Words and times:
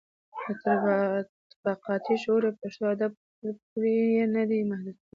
تر 0.63 0.79
طبقاتي 1.51 2.13
شعور 2.23 2.41
او 2.47 2.57
پښتو 2.61 2.83
ادب 2.93 3.11
پورې 3.69 3.93
يې 4.15 4.25
نه 4.35 4.43
دي 4.49 4.59
محدوې 4.69 4.93
کړي. 4.97 5.03